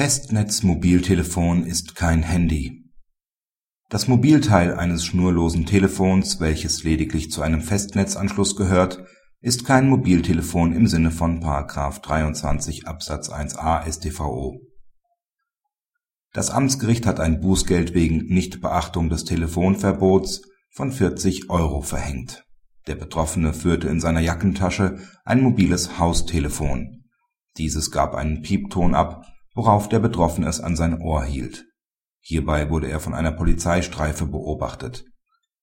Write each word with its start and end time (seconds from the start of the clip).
Festnetzmobiltelefon 0.00 1.66
ist 1.66 1.94
kein 1.94 2.22
Handy. 2.22 2.90
Das 3.90 4.08
Mobilteil 4.08 4.72
eines 4.72 5.04
schnurlosen 5.04 5.66
Telefons, 5.66 6.40
welches 6.40 6.84
lediglich 6.84 7.30
zu 7.30 7.42
einem 7.42 7.60
Festnetzanschluss 7.60 8.56
gehört, 8.56 9.04
ist 9.42 9.66
kein 9.66 9.90
Mobiltelefon 9.90 10.72
im 10.72 10.86
Sinne 10.86 11.10
von§ 11.10 11.42
23 12.00 12.88
Absatz 12.88 13.28
1a 13.30 13.86
StVO. 13.92 14.62
Das 16.32 16.48
Amtsgericht 16.48 17.04
hat 17.04 17.20
ein 17.20 17.42
Bußgeld 17.42 17.92
wegen 17.92 18.24
Nichtbeachtung 18.24 19.10
des 19.10 19.26
Telefonverbots 19.26 20.40
von 20.70 20.92
40 20.92 21.50
Euro 21.50 21.82
verhängt. 21.82 22.46
Der 22.86 22.94
Betroffene 22.94 23.52
führte 23.52 23.88
in 23.88 24.00
seiner 24.00 24.20
Jackentasche 24.20 24.98
ein 25.26 25.42
mobiles 25.42 25.98
Haustelefon. 25.98 27.04
Dieses 27.58 27.90
gab 27.90 28.14
einen 28.14 28.40
Piepton 28.40 28.94
ab 28.94 29.26
worauf 29.54 29.88
der 29.88 29.98
Betroffene 29.98 30.48
es 30.48 30.60
an 30.60 30.76
sein 30.76 31.00
Ohr 31.00 31.24
hielt. 31.24 31.66
Hierbei 32.20 32.70
wurde 32.70 32.88
er 32.88 33.00
von 33.00 33.14
einer 33.14 33.32
Polizeistreife 33.32 34.26
beobachtet. 34.26 35.04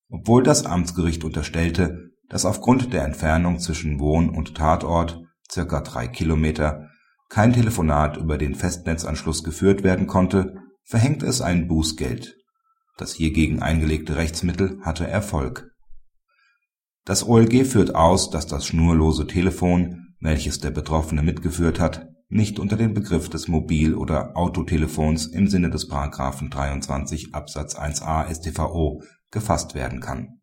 Obwohl 0.10 0.44
das 0.44 0.66
Amtsgericht 0.66 1.24
unterstellte, 1.24 2.12
dass 2.30 2.46
aufgrund 2.46 2.94
der 2.94 3.06
Entfernung 3.06 3.60
zwischen 3.60 4.00
Wohn 4.00 4.30
und 4.30 4.56
Tatort 4.56 5.22
(circa 5.50 5.82
drei 5.82 6.08
Kilometer) 6.08 6.90
kein 7.30 7.54
Telefonat 7.54 8.18
über 8.18 8.38
den 8.38 8.56
Festnetzanschluss 8.56 9.44
geführt 9.44 9.84
werden 9.84 10.08
konnte, 10.08 10.56
verhängte 10.84 11.26
es 11.26 11.42
ein 11.42 11.68
Bußgeld. 11.68 12.36
Das 12.98 13.14
hiergegen 13.14 13.62
eingelegte 13.62 14.16
Rechtsmittel 14.16 14.80
hatte 14.82 15.08
Erfolg. 15.08 15.70
Das 17.06 17.26
OLG 17.26 17.66
führt 17.66 17.96
aus, 17.96 18.30
dass 18.30 18.48
das 18.48 18.66
schnurlose 18.66 19.28
Telefon, 19.28 20.16
welches 20.20 20.60
der 20.60 20.72
Betroffene 20.72 21.22
mitgeführt 21.22 21.80
hat 21.80 22.08
nicht 22.30 22.60
unter 22.60 22.76
den 22.76 22.94
Begriff 22.94 23.30
des 23.30 23.48
Mobil 23.48 23.96
oder 23.96 24.36
Autotelefons 24.36 25.28
im 25.28 25.48
Sinne 25.48 25.70
des§ 25.70 25.90
23 26.50 27.34
Absatz 27.34 27.78
1a 27.78 28.30
StVO 28.34 29.02
gefasst 29.32 29.76
werden 29.76 30.02
kann. 30.02 30.42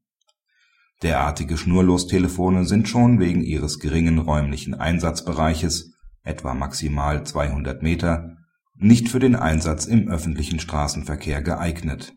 Derartige 1.03 1.59
Schnurlostelefone 1.59 2.65
sind 2.65 2.89
schon 2.89 3.21
wegen 3.21 3.43
ihres 3.43 3.79
geringen 3.79 4.19
räumlichen 4.19 4.75
Einsatzbereiches 4.75 5.93
(etwa 6.23 6.55
maximal 6.55 7.27
200 7.27 7.83
Meter) 7.83 8.37
nicht 8.77 9.09
für 9.09 9.19
den 9.19 9.37
Einsatz 9.37 9.85
im 9.85 10.09
öffentlichen 10.09 10.61
Straßenverkehr 10.61 11.43
geeignet. 11.43 12.15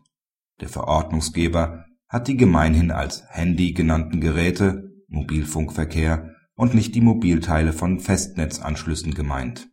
Der 0.60 0.68
Verordnungsgeber 0.68 1.84
hat 2.08 2.26
die 2.26 2.36
gemeinhin 2.36 2.90
als 2.90 3.24
Handy 3.28 3.72
genannten 3.72 4.20
Geräte 4.20 4.90
(Mobilfunkverkehr 5.08 6.34
und 6.58 6.74
nicht 6.74 6.94
die 6.96 7.00
Mobilteile 7.00 7.72
von 7.72 8.00
Festnetzanschlüssen 8.00 9.14
gemeint. 9.14 9.68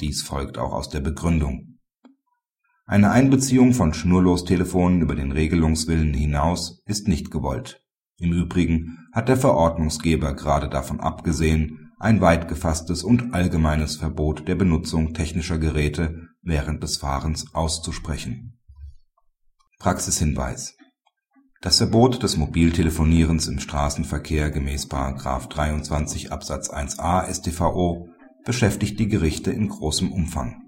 Dies 0.00 0.22
folgt 0.22 0.56
auch 0.56 0.72
aus 0.72 0.88
der 0.88 1.00
Begründung. 1.00 1.78
Eine 2.86 3.10
Einbeziehung 3.10 3.74
von 3.74 3.92
Schnurlostelefonen 3.92 5.02
über 5.02 5.14
den 5.14 5.32
Regelungswillen 5.32 6.14
hinaus 6.14 6.82
ist 6.86 7.06
nicht 7.06 7.30
gewollt. 7.30 7.84
Im 8.16 8.32
Übrigen 8.32 9.06
hat 9.12 9.28
der 9.28 9.36
Verordnungsgeber 9.36 10.34
gerade 10.34 10.70
davon 10.70 10.98
abgesehen, 10.98 11.92
ein 11.98 12.22
weit 12.22 12.48
gefasstes 12.48 13.04
und 13.04 13.34
allgemeines 13.34 13.96
Verbot 13.96 14.48
der 14.48 14.54
Benutzung 14.54 15.12
technischer 15.12 15.58
Geräte 15.58 16.28
während 16.40 16.82
des 16.82 16.96
Fahrens 16.96 17.54
auszusprechen. 17.54 18.58
Praxishinweis 19.78 20.74
das 21.60 21.76
Verbot 21.76 22.22
des 22.22 22.38
Mobiltelefonierens 22.38 23.46
im 23.46 23.60
Straßenverkehr 23.60 24.50
gemäß§ 24.50 24.86
23 25.48 26.32
Absatz 26.32 26.70
1a 26.70 27.30
StVO 27.30 28.08
beschäftigt 28.46 28.98
die 28.98 29.08
Gerichte 29.08 29.50
in 29.50 29.68
großem 29.68 30.10
Umfang. 30.10 30.62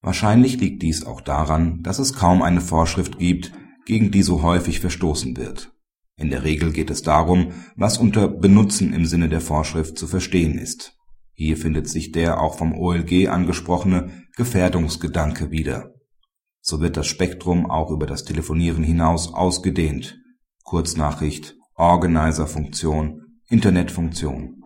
Wahrscheinlich 0.00 0.58
liegt 0.58 0.82
dies 0.82 1.04
auch 1.04 1.20
daran, 1.20 1.82
dass 1.82 1.98
es 1.98 2.14
kaum 2.14 2.40
eine 2.40 2.62
Vorschrift 2.62 3.18
gibt, 3.18 3.52
gegen 3.84 4.10
die 4.10 4.22
so 4.22 4.42
häufig 4.42 4.80
verstoßen 4.80 5.36
wird. 5.36 5.70
In 6.16 6.30
der 6.30 6.44
Regel 6.44 6.72
geht 6.72 6.88
es 6.88 7.02
darum, 7.02 7.52
was 7.76 7.98
unter 7.98 8.26
Benutzen 8.26 8.94
im 8.94 9.04
Sinne 9.04 9.28
der 9.28 9.42
Vorschrift 9.42 9.98
zu 9.98 10.06
verstehen 10.06 10.56
ist. 10.56 10.96
Hier 11.34 11.58
findet 11.58 11.90
sich 11.90 12.10
der 12.10 12.40
auch 12.40 12.56
vom 12.56 12.72
OLG 12.72 13.28
angesprochene 13.28 14.22
Gefährdungsgedanke 14.36 15.50
wieder. 15.50 15.92
So 16.62 16.80
wird 16.80 16.96
das 16.96 17.06
Spektrum 17.06 17.70
auch 17.70 17.90
über 17.90 18.06
das 18.06 18.24
Telefonieren 18.24 18.82
hinaus 18.82 19.34
ausgedehnt 19.34 20.21
Kurznachricht, 20.62 21.56
Organizer-Funktion, 21.74 23.40
Internetfunktion. 23.48 24.62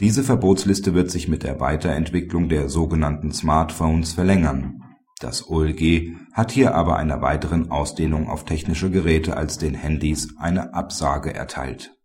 Diese 0.00 0.22
Verbotsliste 0.22 0.94
wird 0.94 1.10
sich 1.10 1.28
mit 1.28 1.42
der 1.42 1.58
Weiterentwicklung 1.60 2.48
der 2.48 2.68
sogenannten 2.68 3.32
Smartphones 3.32 4.12
verlängern. 4.12 4.82
Das 5.20 5.48
OLG 5.48 6.14
hat 6.32 6.52
hier 6.52 6.74
aber 6.74 6.96
einer 6.96 7.22
weiteren 7.22 7.70
Ausdehnung 7.70 8.28
auf 8.28 8.44
technische 8.44 8.90
Geräte 8.90 9.36
als 9.36 9.56
den 9.56 9.74
Handys 9.74 10.34
eine 10.38 10.74
Absage 10.74 11.32
erteilt 11.32 11.95